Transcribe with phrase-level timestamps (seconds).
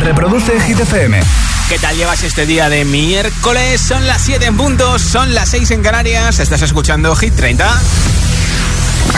[0.00, 1.20] Reproduce Hit FM.
[1.68, 3.80] ¿Qué tal llevas este día de miércoles?
[3.80, 6.38] Son las 7 en puntos, son las 6 en Canarias.
[6.38, 7.66] Estás escuchando Hit 30.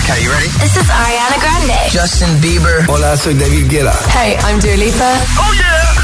[0.03, 0.49] Okay, you ready?
[0.61, 1.75] This is Ariana Grande.
[1.93, 2.85] Justin Bieber.
[2.89, 3.99] Hola, soy David Guetta.
[4.13, 5.13] Hey, I'm Dua Lipa.
[5.39, 5.95] Oh yeah.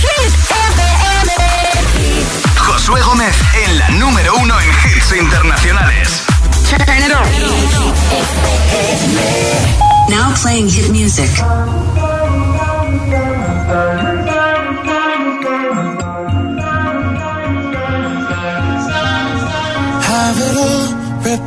[0.00, 1.32] Hit FM.
[2.56, 3.34] Josué Gómez
[3.66, 6.22] en la número uno en hits internacionales.
[6.68, 7.26] Turn it on.
[10.08, 11.30] Now playing hit music.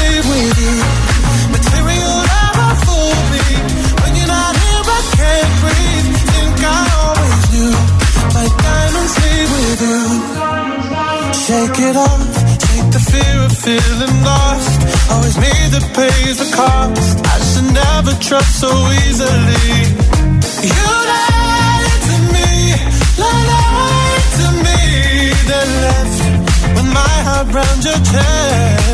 [0.00, 0.76] leave with you.
[1.56, 2.18] Material
[3.32, 3.46] me.
[4.00, 6.08] When you're not here, I can't breathe.
[6.32, 7.74] Think I always knew.
[8.36, 9.14] My diamonds
[9.54, 10.02] with you.
[11.44, 12.32] Shake it off.
[12.66, 14.74] Take the fear of feeling lost.
[15.12, 15.36] Always
[16.42, 17.16] the cost.
[17.34, 18.70] I should never trust so
[19.04, 19.68] easily.
[20.70, 22.50] You lied to me,
[23.52, 24.80] lied to me,
[25.50, 26.20] then left
[26.76, 27.48] with my heart
[27.84, 28.93] your chest.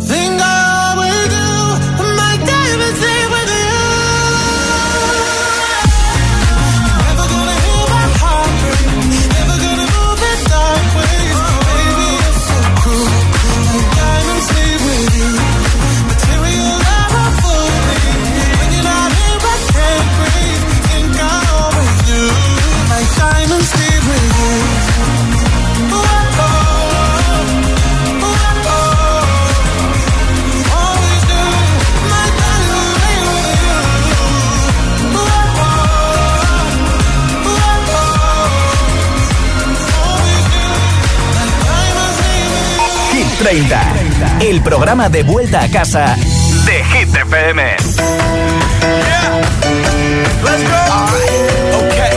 [43.51, 44.37] 30.
[44.39, 47.61] El programa de vuelta a casa de Hit FM.
[50.41, 50.77] Let's go.
[51.85, 52.13] Okay.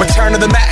[0.00, 0.71] Return to the Mac.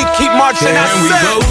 [0.63, 1.50] and we go?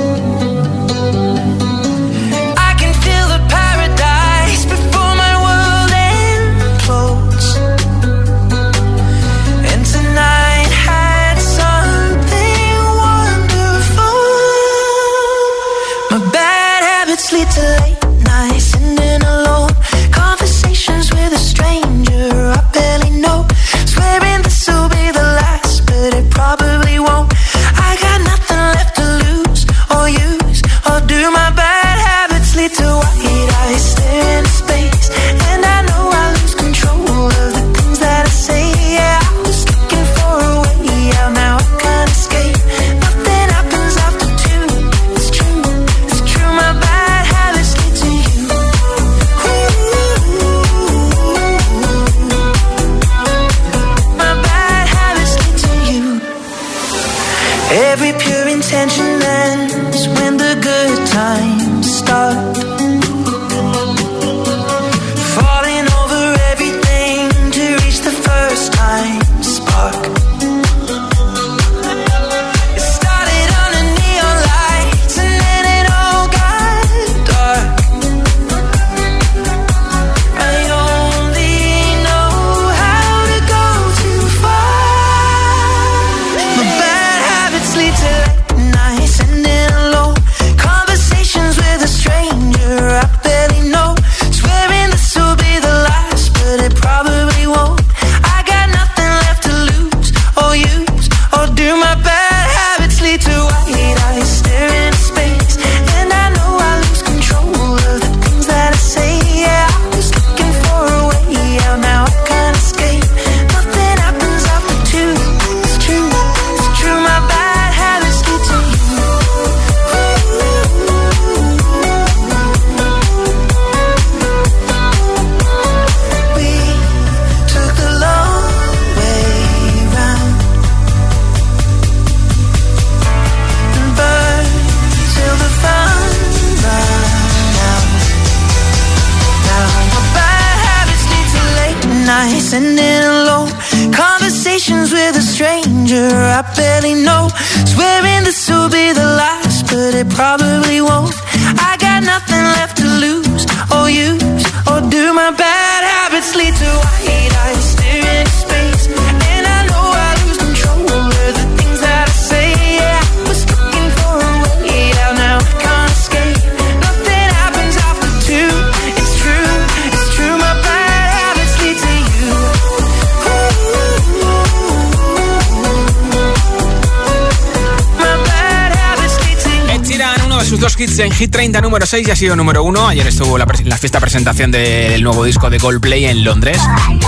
[181.31, 182.89] Hit 30 número 6 y ha sido número 1.
[182.89, 186.59] Ayer estuvo la, la fiesta presentación del nuevo disco de Coldplay en Londres.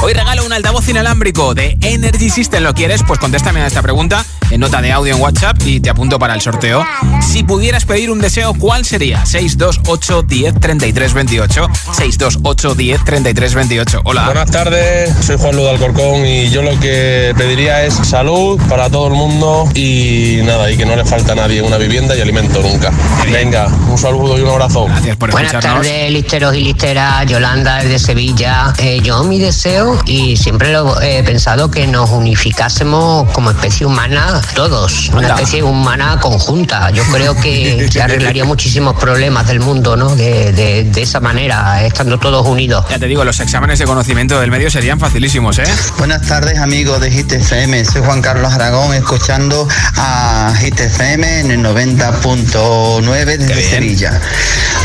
[0.01, 2.63] Hoy regalo un altavoz inalámrico de Energy System.
[2.63, 3.03] ¿Lo quieres?
[3.03, 6.33] Pues contéstame a esta pregunta en nota de audio en WhatsApp y te apunto para
[6.35, 6.85] el sorteo.
[7.21, 9.25] Si pudieras pedir un deseo, ¿cuál sería?
[9.25, 11.67] 628 10 33 28.
[11.91, 14.01] 628 10 33 28.
[14.05, 14.25] Hola.
[14.25, 19.07] Buenas tardes, soy Juan Ludo Alcorcón y yo lo que pediría es salud para todo
[19.07, 22.61] el mundo y nada, y que no le falta a nadie una vivienda y alimento
[22.61, 22.91] nunca.
[23.31, 24.85] Venga, un saludo y un abrazo.
[24.85, 25.85] Gracias por Buenas escucharnos.
[25.87, 27.25] tardes, listeros y listeras.
[27.25, 28.73] Yolanda es de Sevilla.
[28.77, 34.41] Eh, yo mi deseo, y siempre lo he pensado, que nos unificásemos como especie humana
[34.55, 35.09] todos.
[35.09, 36.89] Una especie humana conjunta.
[36.91, 40.15] Yo creo que, que arreglaría muchísimos problemas del mundo, ¿no?
[40.15, 42.85] De, de- de esa manera, estando todos unidos.
[42.89, 45.63] Ya te digo, los exámenes de conocimiento del medio serían facilísimos, ¿eh?
[45.97, 49.67] Buenas tardes amigos de Hit FM, soy Juan Carlos Aragón escuchando
[49.97, 53.71] a Hit FM en el 90.9 desde bien.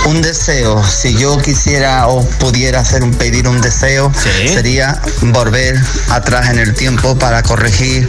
[0.07, 4.49] Un deseo, si yo quisiera o pudiera hacer un pedir un deseo, Sí.
[4.49, 8.09] sería volver atrás en el tiempo para corregir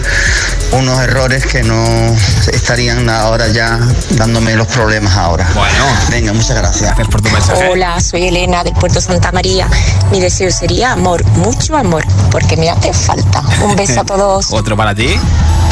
[0.71, 2.15] unos errores que no
[2.51, 3.79] estarían ahora ya
[4.11, 5.49] dándome los problemas ahora.
[5.55, 5.85] Bueno.
[6.09, 6.81] Venga, muchas gracias.
[6.83, 7.67] Gracias por tu mensaje.
[7.69, 9.67] Hola, soy Elena del Puerto Santa María.
[10.11, 13.41] Mi deseo sería amor, mucho amor, porque me hace falta.
[13.63, 14.51] Un beso a todos.
[14.51, 15.19] Otro para ti.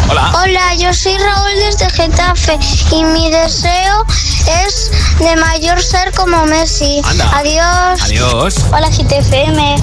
[0.10, 0.32] Hola.
[0.42, 2.58] Hola, yo soy Raúl desde Getafe
[2.92, 4.06] y mi deseo
[4.66, 7.02] es de mayor ser como Messi.
[7.04, 7.30] Anda.
[7.38, 8.02] Adiós.
[8.04, 8.56] Adiós.
[8.72, 9.76] Hola GTFM,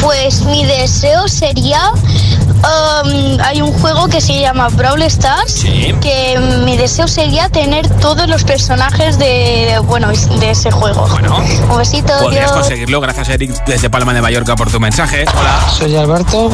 [0.00, 5.94] pues mi deseo sería, um, hay un juego que se llama Brawl Stars, Sí.
[6.00, 11.06] que mi deseo sería tener todos los personajes de, bueno, de ese juego.
[11.08, 11.36] Bueno.
[11.70, 12.62] Un besito, Podrías adiós.
[12.62, 13.00] conseguirlo.
[13.02, 15.26] Gracias, Eric, desde Palma de Mallorca, por tu mensaje.
[15.38, 15.58] Hola.
[15.76, 16.50] Soy Alberto,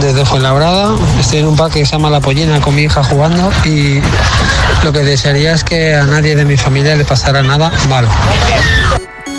[0.00, 0.90] desde Fuenlabrada.
[1.18, 4.00] Estoy en un parque que se llama La Pollina con mi hija jugando y
[4.82, 8.08] lo que desearía es que a nadie de mi familia le pasara nada malo.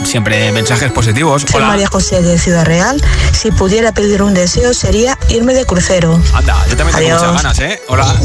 [0.06, 1.42] Siempre mensajes positivos.
[1.42, 1.68] Soy Hola.
[1.68, 3.04] María José de Ciudad Real.
[3.34, 6.18] Si pudiera pedir un deseo sería irme de crucero.
[6.34, 7.22] Anda, yo también tengo Adiós.
[7.28, 7.82] muchas ganas, ¿eh?
[7.90, 8.16] Hola.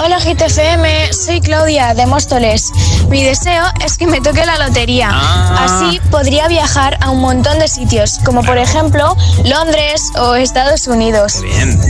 [0.00, 2.70] Hola GTFM, soy Claudia de Móstoles.
[3.08, 5.10] Mi deseo es que me toque la lotería.
[5.12, 5.64] Ah.
[5.64, 11.42] Así podría viajar a un montón de sitios, como por ejemplo Londres o Estados Unidos.
[11.42, 11.80] Bien.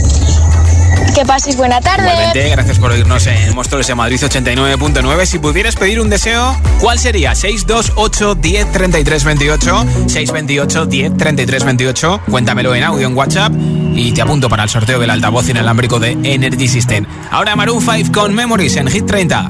[1.15, 2.09] Que paséis buena tarde.
[2.09, 5.25] Igualmente, gracias por oírnos en Móstoles en Madrid 89.9.
[5.25, 7.35] Si pudieras pedir un deseo, ¿cuál sería?
[7.35, 9.85] 628 10 33 28.
[10.07, 12.21] 628 10 33 28.
[12.29, 13.51] Cuéntamelo en audio en WhatsApp
[13.93, 17.05] y te apunto para el sorteo del altavoz inalámbrico de Energy System.
[17.29, 19.49] Ahora Maroon 5 con Memories en Hit 30.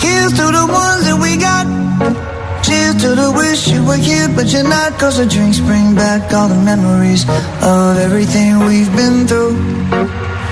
[0.00, 1.66] Here's to the ones that we got.
[2.62, 4.98] Cheers to the wish you were here, but you're not.
[4.98, 7.24] Cause the drinks bring back all the memories
[7.62, 10.25] of everything we've been through.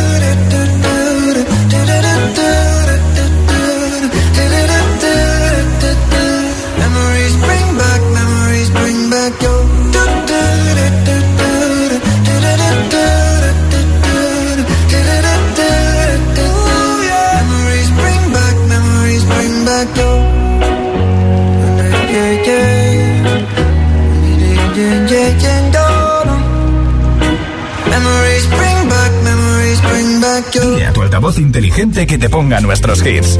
[31.21, 33.37] Altavoz inteligente que te ponga nuestros hits.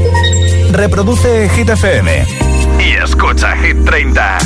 [0.70, 2.24] Reproduce Hit FM.
[2.78, 4.38] Y escucha Hit 30.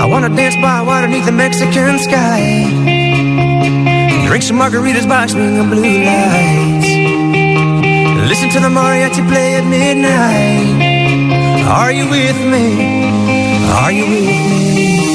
[0.00, 2.66] I wanna dance by water beneath the Mexican sky.
[4.26, 6.88] Drink some margaritas by swinging blue lights.
[8.28, 10.82] Listen to the mariachi play at midnight.
[11.68, 13.06] Are you with me?
[13.70, 15.05] Are you with me?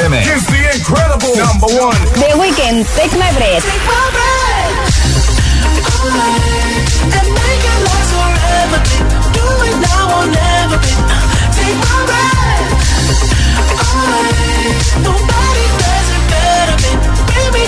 [0.00, 0.16] FM.
[0.16, 2.00] It's the incredible number one.
[2.16, 3.66] The Weeknd, Take My Breath.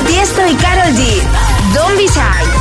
[0.07, 1.21] Tiesto y Karol G.
[1.75, 2.53] Don't be shy.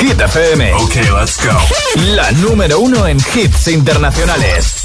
[0.00, 0.72] Hit FM.
[0.84, 1.56] Okay, let's go.
[2.14, 4.83] La número uno en hits internacionales.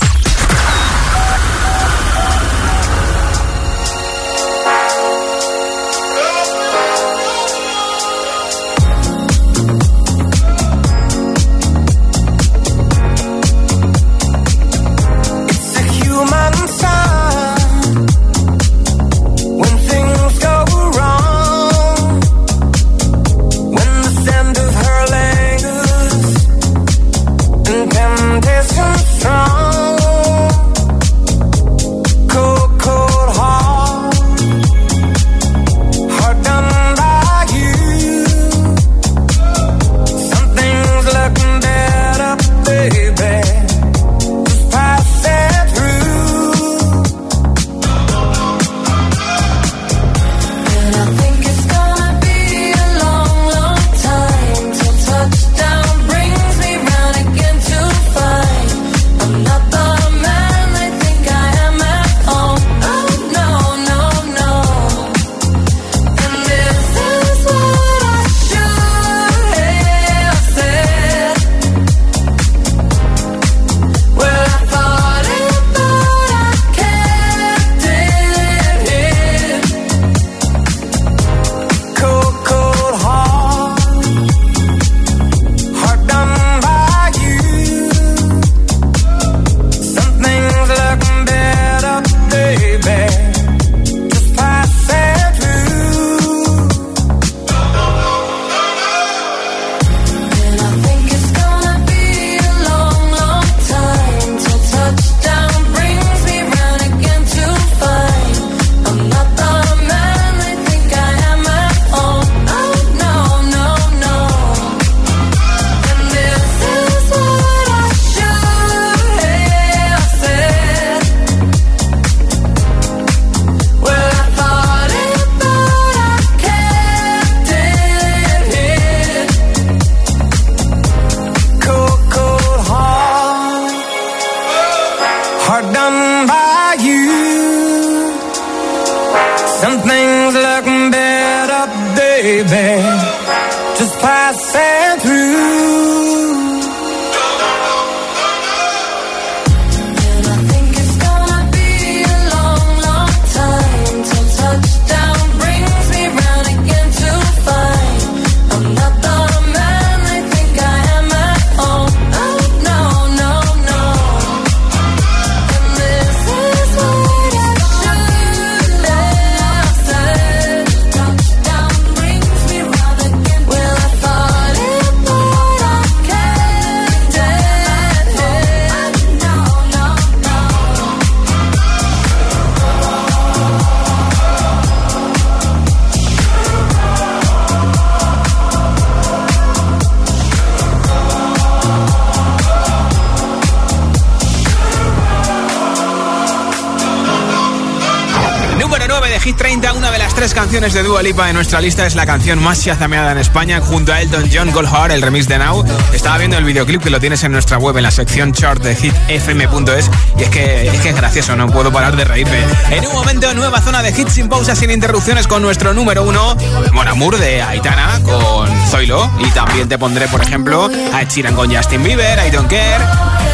[200.20, 203.62] Tres canciones de Dua Lipa de nuestra lista es la canción más chazameada en España
[203.62, 205.64] junto a Elton John Goldheart, el remix de Now.
[205.94, 208.76] Estaba viendo el videoclip que lo tienes en nuestra web en la sección chart de
[208.76, 212.44] hitfm.es y es que, es que es gracioso, no puedo parar de reírme.
[212.70, 216.38] En un momento, nueva zona de hits sin pausas, sin interrupciones con nuestro número 1,
[216.74, 221.56] Mon Amour de Aitana con Zoilo y también te pondré, por ejemplo, a Sheeran con
[221.56, 222.84] Justin Bieber, I Don't Care,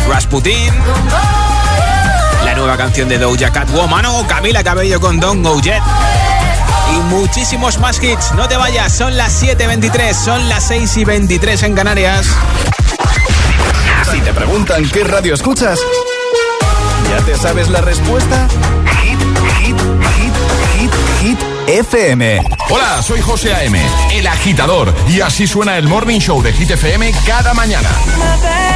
[0.08, 0.71] Rasputin.
[2.43, 5.82] La nueva canción de Doja Cat Woman o Camila Cabello con Don't Go Jet.
[6.95, 8.31] Y muchísimos más hits.
[8.36, 12.25] No te vayas, son las 7.23, son las 6 y 23 en Canarias.
[14.12, 15.79] Si te preguntan qué radio escuchas,
[17.10, 18.47] ¿ya te sabes la respuesta?
[19.01, 19.19] Hit,
[19.60, 19.77] hit,
[20.15, 20.34] hit,
[20.77, 22.41] hit, hit, FM.
[22.69, 23.81] Hola, soy José A.M.,
[24.13, 27.89] el agitador, y así suena el Morning Show de Hit FM cada mañana.
[28.17, 28.75] My bad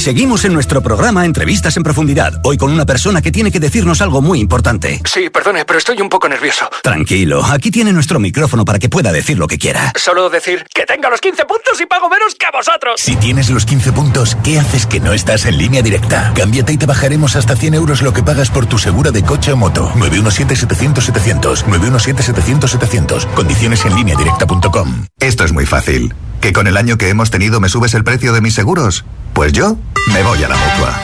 [0.00, 4.00] Seguimos en nuestro programa Entrevistas en Profundidad, hoy con una persona que tiene que decirnos
[4.00, 4.98] algo muy importante.
[5.04, 6.70] Sí, perdone, pero estoy un poco nervioso.
[6.82, 9.92] Tranquilo, aquí tiene nuestro micrófono para que pueda decir lo que quiera.
[9.96, 12.98] Solo decir que tenga los 15 puntos y pago menos que vosotros.
[12.98, 16.32] Si tienes los 15 puntos, ¿qué haces que no estás en línea directa?
[16.34, 19.52] Cámbiate y te bajaremos hasta 100 euros lo que pagas por tu seguro de coche
[19.52, 19.92] o moto.
[19.96, 21.64] 917-700-700.
[21.66, 23.26] 917-700-700.
[23.34, 25.04] Condiciones en línea directa.com.
[25.20, 26.14] Esto es muy fácil.
[26.40, 29.04] ¿Que con el año que hemos tenido me subes el precio de mis seguros?
[29.34, 29.76] Pues yo
[30.12, 30.98] me voy a la mutua.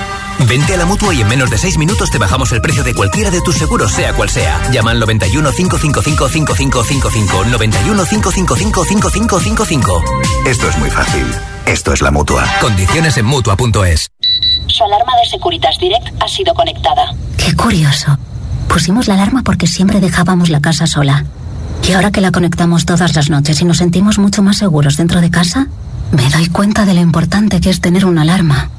[0.48, 2.94] Vente a la mutua y en menos de 6 minutos te bajamos el precio de
[2.94, 4.70] cualquiera de tus seguros, sea cual sea.
[4.70, 7.44] Llama al 91 555 5555.
[7.46, 10.04] 91 555 5555.
[10.46, 11.26] Esto es muy fácil.
[11.66, 12.44] Esto es la mutua.
[12.60, 14.10] Condiciones en mutua.es.
[14.68, 17.14] Su alarma de Securitas Direct ha sido conectada.
[17.36, 18.18] Qué curioso.
[18.68, 21.24] Pusimos la alarma porque siempre dejábamos la casa sola.
[21.88, 25.20] Y ahora que la conectamos todas las noches y nos sentimos mucho más seguros dentro
[25.20, 25.68] de casa,
[26.12, 28.70] me doy cuenta de lo importante que es tener una alarma.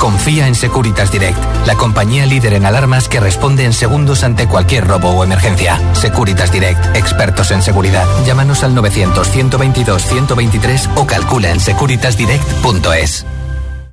[0.00, 4.86] Confía en Securitas Direct, la compañía líder en alarmas que responde en segundos ante cualquier
[4.86, 5.78] robo o emergencia.
[5.92, 8.06] Securitas Direct, expertos en seguridad.
[8.24, 13.26] Llámanos al 900-122-123 o calcula en securitasdirect.es.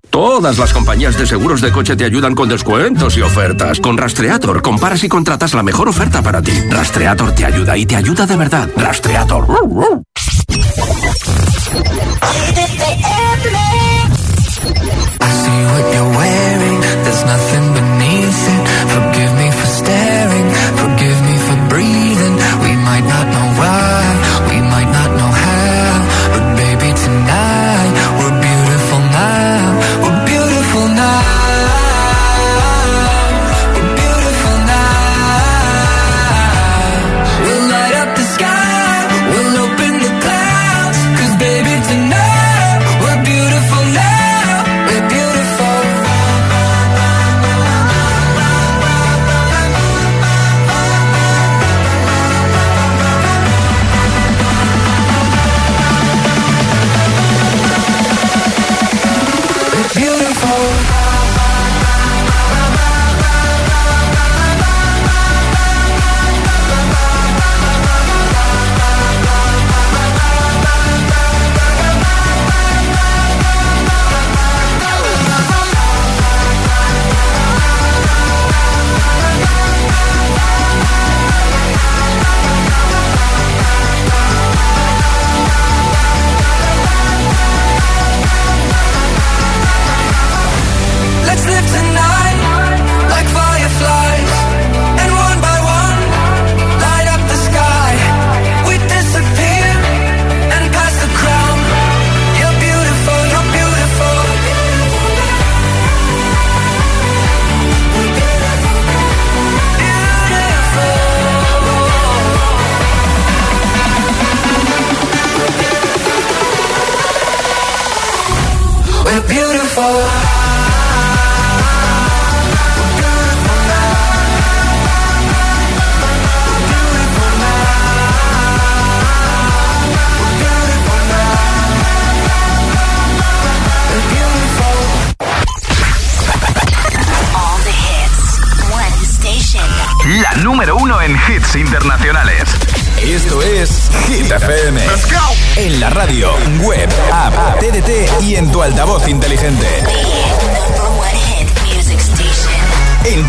[0.09, 3.79] Todas las compañías de seguros de coche te ayudan con descuentos y ofertas.
[3.79, 6.53] Con Rastreator comparas y contratas la mejor oferta para ti.
[6.69, 8.69] Rastreator te ayuda y te ayuda de verdad.
[8.75, 9.45] Rastreator.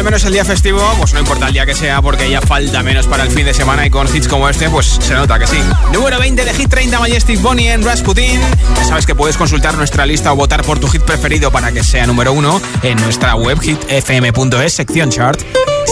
[0.00, 2.82] Al menos el día festivo, pues no importa el día que sea porque ya falta
[2.82, 5.46] menos para el fin de semana y con hits como este, pues se nota que
[5.46, 5.58] sí.
[5.92, 8.40] Número 20 de Hit 30 Majestic Bonnie en Rasputin.
[8.76, 11.84] Ya sabes que puedes consultar nuestra lista o votar por tu hit preferido para que
[11.84, 15.38] sea número uno en nuestra web hitfm.es, sección chart.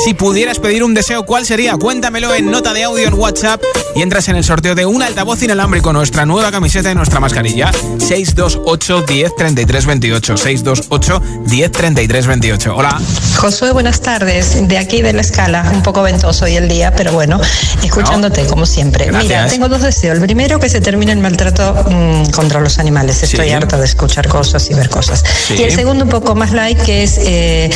[0.04, 1.76] Si pudieras pedir un deseo, ¿cuál sería?
[1.76, 3.60] Cuéntamelo en nota de audio en WhatsApp
[3.98, 7.72] y entras en el sorteo de un altavoz inalámbrico, nuestra nueva camiseta y nuestra mascarilla.
[7.98, 10.36] 628 10 33 28.
[10.36, 12.76] 628 10 33 28.
[12.76, 13.00] Hola.
[13.38, 14.68] Josué, buenas tardes.
[14.68, 17.40] De aquí de la escala, un poco ventoso hoy el día, pero bueno,
[17.82, 19.10] escuchándote como siempre.
[19.10, 20.18] Mira, tengo dos deseos.
[20.18, 23.20] El primero, que se termine el maltrato mmm, contra los animales.
[23.24, 25.24] Estoy harta de escuchar cosas y ver cosas.
[25.48, 25.54] Sí.
[25.58, 27.68] Y el segundo, un poco más light, que es, eh,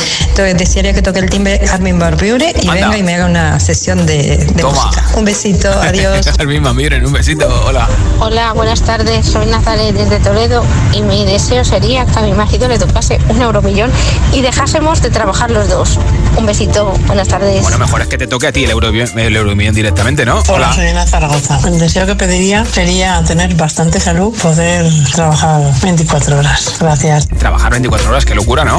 [0.57, 2.73] desearía que toque el timbre Armin Barbiure y Anda.
[2.73, 5.05] venga y me haga una sesión de, de música.
[5.17, 6.12] Un besito, adiós.
[6.39, 7.87] Armin Barbiure, un besito, hola.
[8.19, 9.25] Hola, buenas tardes.
[9.25, 13.41] Soy Nazaret desde Toledo y mi deseo sería que a mi marido le tocase un
[13.41, 13.91] euromillón
[14.31, 15.97] y dejásemos de trabajar los dos.
[16.37, 17.61] Un besito, buenas tardes.
[17.61, 20.39] Bueno, mejor es que te toque a ti el euromillón, el euromillón directamente, ¿no?
[20.47, 20.73] Hola, Hola.
[20.73, 21.59] soy Ana Zaragoza.
[21.65, 26.75] El deseo que pediría sería tener bastante salud, poder trabajar 24 horas.
[26.79, 27.27] Gracias.
[27.27, 28.77] Trabajar 24 horas, qué locura, ¿no?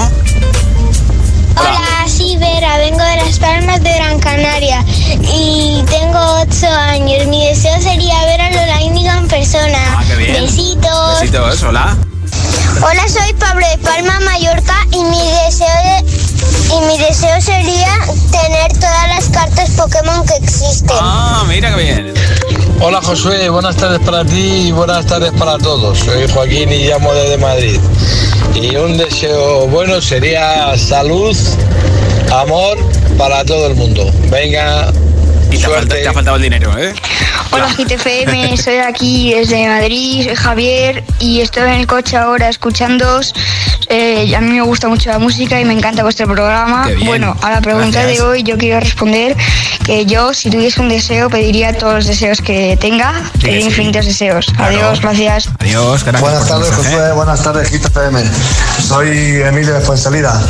[1.56, 1.70] Hola.
[1.70, 2.08] Hola,
[11.40, 11.62] Besitos.
[11.64, 11.96] Hola.
[12.82, 17.98] Hola, soy Pablo de Palma, Mallorca y mi deseo de, y mi deseo sería
[18.30, 20.96] tener todas las cartas Pokémon que existen.
[21.00, 22.14] Ah, mira qué bien.
[22.80, 25.98] Hola Josué, buenas tardes para ti y buenas tardes para todos.
[25.98, 27.80] Soy Joaquín y llamo desde Madrid.
[28.54, 31.36] Y un deseo bueno sería salud,
[32.32, 32.78] amor
[33.18, 34.10] para todo el mundo.
[34.30, 34.92] Venga,
[35.50, 36.94] y te, falta, te, ha faltado el dinero, ¿eh?
[37.54, 43.32] Hola GTFM, soy aquí desde Madrid, soy Javier y estoy en el coche ahora escuchándoos.
[43.88, 46.88] Eh, a mí me gusta mucho la música y me encanta vuestro programa.
[47.04, 48.18] Bueno, a la pregunta Gracias.
[48.18, 49.36] de hoy yo quiero responder
[49.84, 53.60] que yo, si tuviese un deseo, pediría todos los deseos que tenga, sí, sí.
[53.60, 54.46] infinitos deseos.
[54.46, 54.76] Claro.
[54.76, 55.48] Adiós, gracias.
[55.60, 56.20] Adiós, gracias.
[56.22, 57.12] Buenas tardes, Josué.
[57.12, 58.24] Buenas tardes, GTFM.
[58.80, 60.42] Soy Emilio de Fuensalida.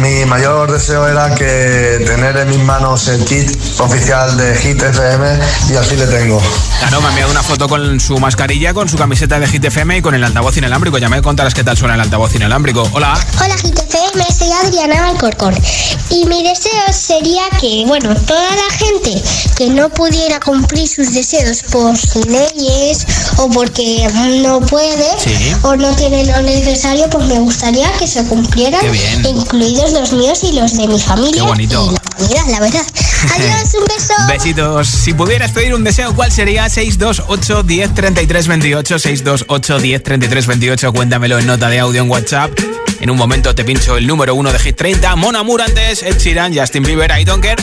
[0.00, 5.26] Mi mayor deseo era que tener en mis manos el kit oficial de Hit FM
[5.70, 6.40] y así le tengo.
[6.78, 9.98] Claro, me ha enviado una foto con su mascarilla, con su camiseta de Hit FM
[9.98, 10.98] y con el altavoz inalámbrico.
[10.98, 12.88] Ya me contarás qué tal suena el altavoz inalámbrico.
[12.92, 13.18] Hola.
[13.42, 15.54] Hola Hit FM, soy Adriana Alcorcón.
[16.10, 19.22] Y mi deseo sería que, bueno, toda la gente
[19.56, 21.94] que no pudiera cumplir sus deseos por
[22.26, 23.06] leyes
[23.38, 24.08] o porque
[24.42, 25.52] no puede sí.
[25.62, 28.80] o no tiene lo necesario, pues me gustaría que se cumplieran,
[29.24, 31.42] incluidos los míos y los de mi familia.
[31.42, 31.94] Qué bonito.
[32.18, 32.82] Y la la verdad.
[33.34, 34.14] Adiós, un beso.
[34.28, 34.88] Besitos.
[34.88, 36.68] Si pudieras pedir un deseo, ¿cuál sería?
[36.68, 38.98] 628 10 33 28.
[38.98, 40.92] 628 10 33 28.
[40.92, 42.50] Cuéntamelo en nota de audio en WhatsApp.
[43.00, 45.16] En un momento te pincho el número uno de Hit 30.
[45.16, 47.62] Mona Murantes, Ed Sheeran, Justin Bieber, I don't care.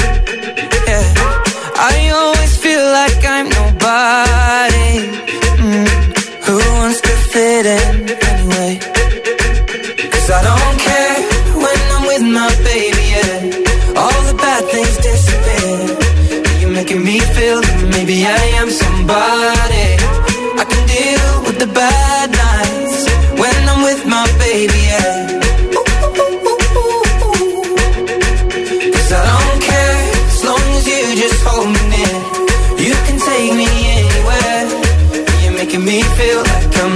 [3.83, 5.01] I'm.
[5.65, 5.87] Mm.
[6.45, 8.73] Who wants to fit in anyway?
[10.11, 11.17] Cause I don't care
[11.63, 13.99] when I'm with my baby, yeah.
[14.01, 15.77] All the bad things disappear.
[16.59, 19.40] You're making me feel that maybe I am somebody.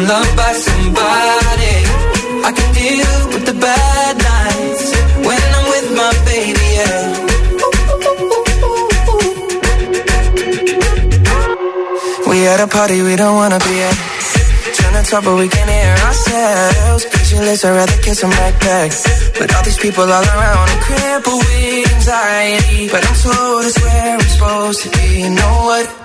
[0.07, 1.75] Loved by somebody.
[2.47, 4.85] I can deal with the bad nights
[5.27, 7.01] when I'm with my baby, yeah.
[12.29, 13.97] We at a party we don't wanna be at.
[14.77, 17.05] Trying to talk but we can't hear ourselves.
[17.05, 18.91] Pictureless, I'd rather kiss them right back.
[19.39, 22.89] But all these people all around are crippled with anxiety.
[22.93, 25.21] But I'm told it's where I'm supposed to be.
[25.23, 26.04] You know what?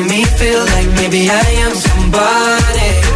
[0.00, 3.15] Making me feel like maybe I am somebody.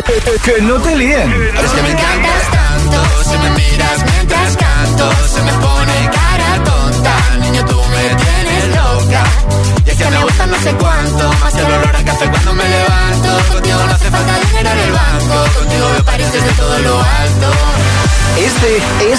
[0.00, 1.30] Que no te líen.
[1.30, 7.16] Es que me encantas tanto, si me miras mientras canto, se me pone cara tonta,
[7.38, 9.24] niño tú me tienes loca.
[9.84, 12.64] Y es que me gusta no sé cuánto, más el olor a café cuando me
[12.66, 13.52] levanto.
[13.52, 15.59] Contigo no hace falta dinero en el banco,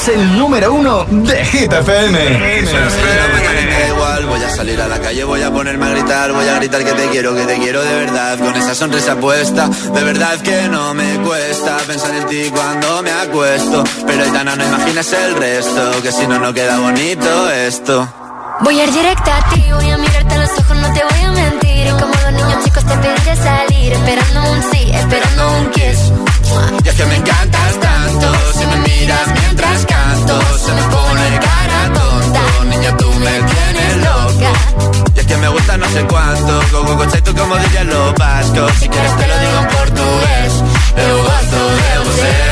[0.01, 2.19] es el número uno de Hit FM.
[2.19, 6.47] Me da igual, voy a salir a la calle, voy a ponerme a gritar, voy
[6.47, 10.03] a gritar que te quiero, que te quiero de verdad, con esa sonrisa puesta, de
[10.03, 15.13] verdad que no me cuesta pensar en ti cuando me acuesto, pero Aitana no imaginas
[15.13, 18.07] el resto, que si no no queda bonito esto.
[18.61, 21.23] Voy a ir directa a ti, voy a mirarte a los ojos, no te voy
[21.25, 21.87] a mentir.
[21.87, 26.30] Y como dos niños chicos te pediré salir, esperando un sí, esperando un kiss.
[26.83, 31.93] Y es que me encantas tanto, si me miras mientras canto, se me pone cara
[31.93, 34.51] tonta, niña tú me tienes loca.
[35.15, 38.71] Y es que me gusta no sé cuánto, go, go, tú como dirían los vascos,
[38.79, 40.53] Si quieres te lo digo en portugués,
[40.97, 42.51] eu gosto de você.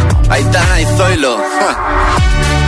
[0.31, 2.60] Aitana y Zoilo ja.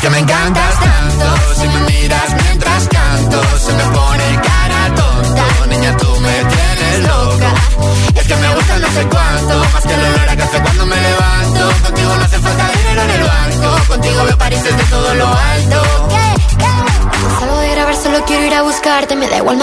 [0.00, 0.69] Que me encantas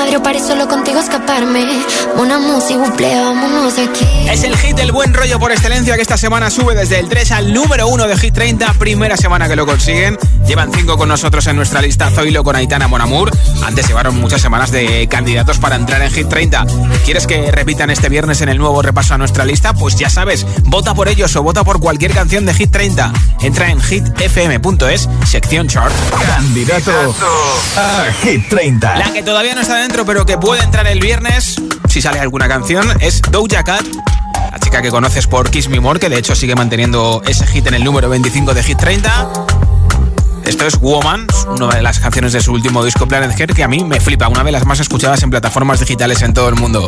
[0.08, 1.66] Me da igual madre o paré solo contigo escaparme.
[2.18, 4.05] Una música, vámonos de aquí.
[4.30, 7.32] Es el hit del buen rollo por excelencia que esta semana sube desde el 3
[7.34, 8.74] al número 1 de Hit 30.
[8.76, 10.18] Primera semana que lo consiguen.
[10.48, 13.32] Llevan 5 con nosotros en nuestra lista Zoilo con Aitana Monamur.
[13.66, 16.66] Antes llevaron muchas semanas de candidatos para entrar en Hit 30.
[17.04, 19.74] ¿Quieres que repitan este viernes en el nuevo repaso a nuestra lista?
[19.74, 23.12] Pues ya sabes, vota por ellos o vota por cualquier canción de Hit 30.
[23.41, 25.93] Entra en hitfm.es, sección chart.
[26.26, 27.16] Candidato
[27.76, 28.95] a Hit 30.
[28.95, 31.56] La que todavía no está dentro, pero que puede entrar el viernes,
[31.89, 33.86] si sale alguna canción, es Doja Cat.
[34.50, 37.68] La chica que conoces por Kiss Me More, que de hecho sigue manteniendo ese hit
[37.68, 39.66] en el número 25 de Hit 30.
[40.48, 43.68] Esto es Woman, una de las canciones de su último disco Planet Hair que a
[43.68, 46.88] mí me flipa, una de las más escuchadas en plataformas digitales en todo el mundo.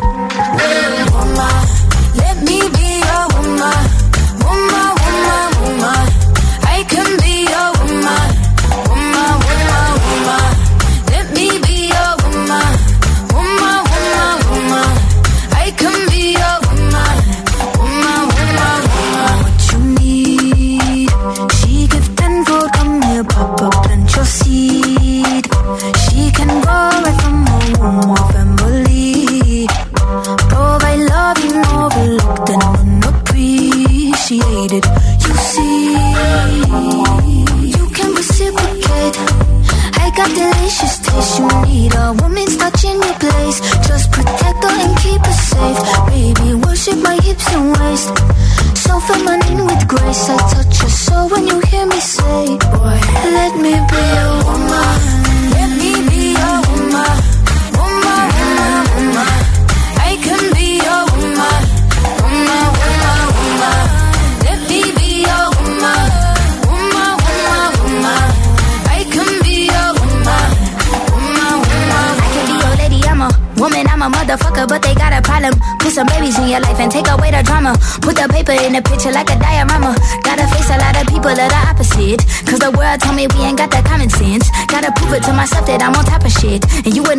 [85.69, 86.65] that I'm on top of shit.
[86.81, 87.18] And you would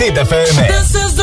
[0.00, 1.19] Lista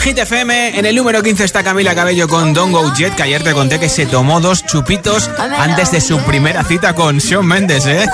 [0.00, 3.42] Hit FM, en el número 15 está Camila Cabello con Don't Go Jet, que ayer
[3.42, 7.84] te conté que se tomó dos chupitos antes de su primera cita con Shawn Mendes,
[7.86, 8.06] ¿eh?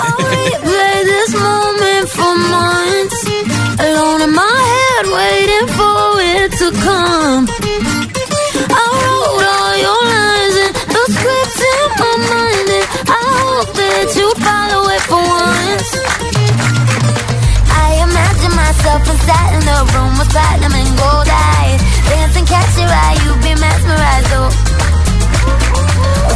[18.86, 21.80] Myself inside in the room with platinum and gold eyes.
[22.08, 24.50] Dancing, catch your eye, you be mesmerized, oh.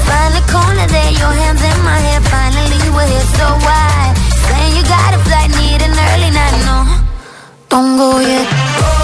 [0.07, 2.21] Find the corner there, your hands in my hair.
[2.27, 4.15] Finally, we're here, so why?
[4.51, 6.79] Saying you got a flight, need an early night, no.
[7.69, 9.00] Don't go yet.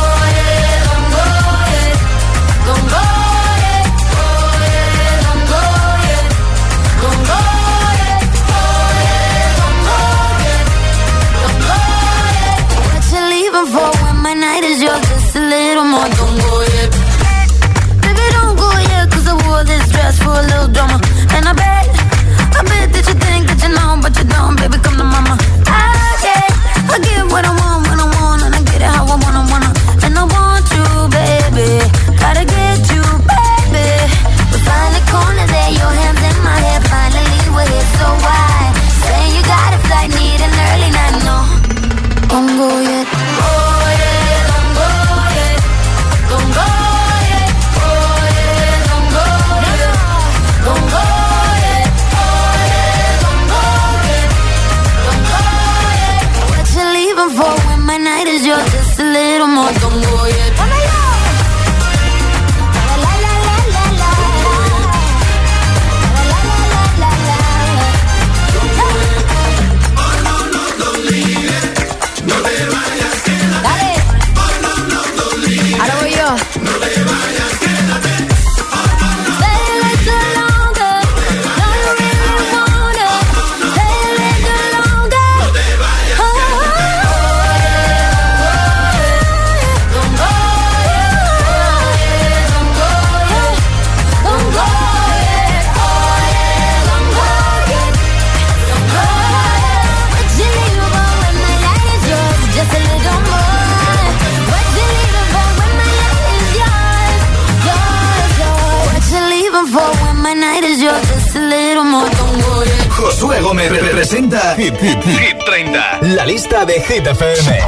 [116.89, 117.59] Hit FM.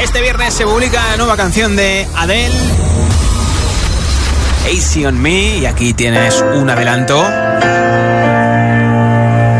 [0.00, 2.54] Este viernes se publica la nueva canción de Adele.
[4.70, 5.58] Easy on Me.
[5.58, 7.20] Y aquí tienes un adelanto.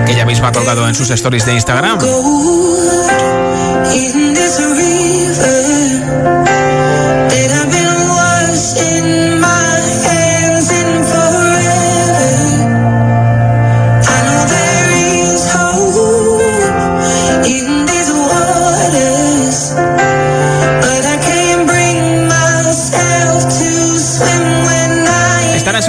[0.06, 1.98] Que ella misma ha colgado en sus stories de Instagram.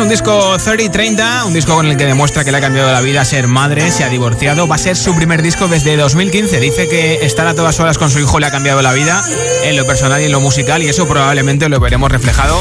[0.09, 3.47] Disco 3030, un disco con el que demuestra que le ha cambiado la vida ser
[3.47, 4.67] madre, se ha divorciado.
[4.67, 6.59] Va a ser su primer disco desde 2015.
[6.59, 9.23] Dice que estar a todas horas con su hijo le ha cambiado la vida
[9.63, 12.59] en lo personal y en lo musical y eso probablemente lo veremos reflejado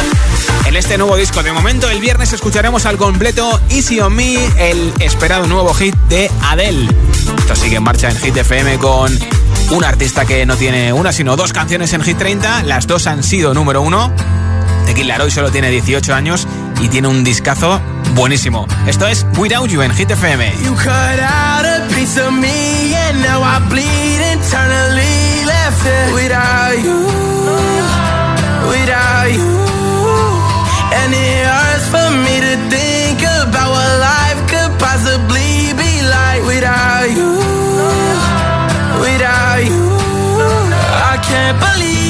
[0.66, 1.42] en este nuevo disco.
[1.42, 6.30] De momento, el viernes escucharemos al completo Easy on Me, el esperado nuevo hit de
[6.42, 6.88] Adele.
[7.38, 9.16] Esto sigue en marcha en Hit FM con
[9.70, 12.64] un artista que no tiene una sino dos canciones en Hit 30.
[12.64, 14.12] Las dos han sido número uno.
[14.86, 16.46] Tequila Roy solo tiene 18 años
[16.80, 17.80] y tiene un discazo
[18.14, 18.66] buenísimo.
[18.86, 20.52] Esto es Without You en Hit FM.
[20.64, 26.78] You cut out a piece of me and now I bleed internally left it without
[26.82, 27.06] you,
[28.68, 29.60] without you.
[30.92, 37.08] And it hurts for me to think about what life could possibly be like without
[37.10, 37.38] you,
[39.00, 39.90] without you.
[41.12, 42.09] I can't believe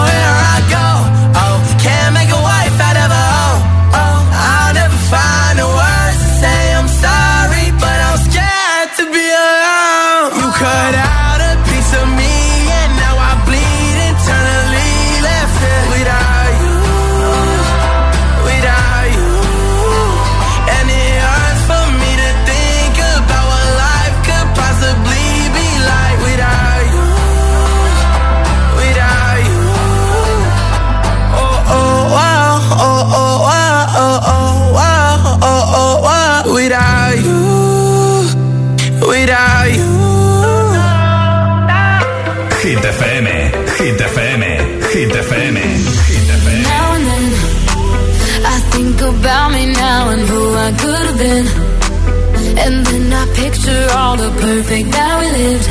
[52.63, 55.67] And then I picture all the perfect that we lived.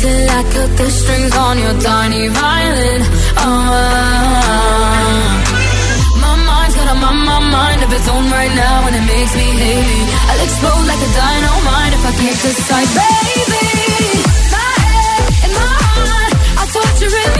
[0.00, 3.02] Till I cut the strings on your tiny violin.
[3.42, 3.74] Oh,
[6.22, 9.34] my mind's got a my, my mind of its own right now, and it makes
[9.34, 10.00] me hate me.
[10.30, 13.66] I'll explode like a dynamite if I can't decide, baby.
[14.54, 17.39] My head and my heart